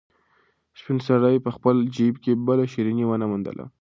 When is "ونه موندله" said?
3.07-3.65